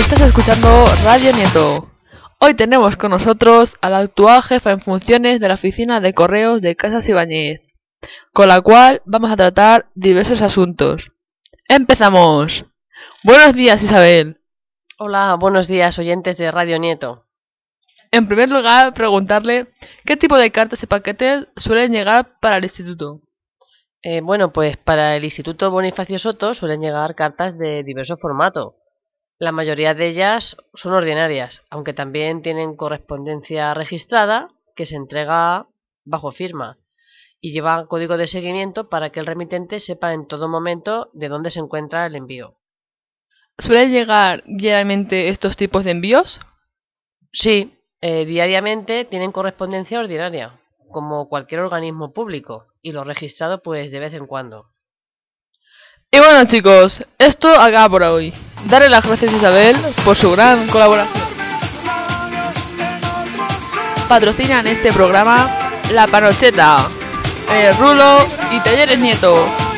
Estás 0.00 0.22
escuchando 0.22 0.86
Radio 1.04 1.30
Nieto. 1.32 1.90
Hoy 2.40 2.54
tenemos 2.54 2.96
con 2.96 3.10
nosotros 3.10 3.74
a 3.82 3.90
la 3.90 3.98
actual 3.98 4.42
jefa 4.42 4.72
en 4.72 4.80
funciones 4.80 5.40
de 5.40 5.46
la 5.46 5.54
oficina 5.54 6.00
de 6.00 6.14
correos 6.14 6.62
de 6.62 6.74
Casas 6.74 7.06
Ibáñez, 7.06 7.60
con 8.32 8.48
la 8.48 8.62
cual 8.62 9.02
vamos 9.04 9.30
a 9.30 9.36
tratar 9.36 9.90
diversos 9.94 10.40
asuntos. 10.40 11.12
¡Empezamos! 11.68 12.64
Buenos 13.22 13.52
días, 13.54 13.80
Isabel. 13.82 14.40
Hola, 14.98 15.36
buenos 15.38 15.68
días, 15.68 15.98
oyentes 15.98 16.38
de 16.38 16.50
Radio 16.50 16.78
Nieto. 16.78 17.26
En 18.10 18.26
primer 18.26 18.48
lugar, 18.48 18.94
preguntarle 18.94 19.68
qué 20.06 20.16
tipo 20.16 20.38
de 20.38 20.50
cartas 20.50 20.82
y 20.82 20.86
paquetes 20.86 21.46
suelen 21.56 21.92
llegar 21.92 22.38
para 22.40 22.56
el 22.56 22.64
instituto. 22.64 23.20
Eh, 24.02 24.22
bueno, 24.22 24.50
pues 24.50 24.78
para 24.78 25.14
el 25.14 25.24
Instituto 25.24 25.70
Bonifacio 25.70 26.18
Soto 26.18 26.54
suelen 26.54 26.80
llegar 26.80 27.14
cartas 27.14 27.58
de 27.58 27.84
diverso 27.84 28.16
formato. 28.16 28.79
La 29.40 29.52
mayoría 29.52 29.94
de 29.94 30.06
ellas 30.06 30.54
son 30.74 30.92
ordinarias, 30.92 31.62
aunque 31.70 31.94
también 31.94 32.42
tienen 32.42 32.76
correspondencia 32.76 33.72
registrada 33.72 34.50
que 34.76 34.84
se 34.84 34.96
entrega 34.96 35.66
bajo 36.04 36.30
firma 36.30 36.76
y 37.40 37.52
lleva 37.52 37.86
código 37.86 38.18
de 38.18 38.28
seguimiento 38.28 38.90
para 38.90 39.08
que 39.08 39.18
el 39.18 39.24
remitente 39.24 39.80
sepa 39.80 40.12
en 40.12 40.26
todo 40.26 40.46
momento 40.46 41.08
de 41.14 41.30
dónde 41.30 41.50
se 41.50 41.58
encuentra 41.58 42.04
el 42.04 42.16
envío. 42.16 42.58
¿Suelen 43.58 43.90
llegar 43.90 44.44
diariamente 44.46 45.30
estos 45.30 45.56
tipos 45.56 45.84
de 45.84 45.92
envíos? 45.92 46.38
Sí, 47.32 47.78
eh, 48.02 48.26
diariamente 48.26 49.06
tienen 49.06 49.32
correspondencia 49.32 50.00
ordinaria, 50.00 50.60
como 50.90 51.30
cualquier 51.30 51.62
organismo 51.62 52.12
público, 52.12 52.66
y 52.82 52.92
lo 52.92 53.04
registrado 53.04 53.62
pues 53.62 53.90
de 53.90 54.00
vez 54.00 54.12
en 54.12 54.26
cuando. 54.26 54.66
Y 56.12 56.18
bueno 56.18 56.44
chicos, 56.50 57.02
esto 57.18 57.48
acaba 57.48 57.88
por 57.88 58.02
hoy. 58.02 58.34
Darle 58.66 58.88
las 58.88 59.06
gracias 59.06 59.32
a 59.32 59.36
Isabel 59.36 59.76
por 60.04 60.16
su 60.16 60.30
gran 60.32 60.66
colaboración. 60.68 61.22
Patrocinan 64.08 64.66
este 64.66 64.92
programa 64.92 65.48
La 65.92 66.06
Panocheta, 66.06 66.86
el 67.54 67.76
Rulo 67.76 68.18
y 68.52 68.58
Talleres 68.60 68.98
Nieto. 68.98 69.69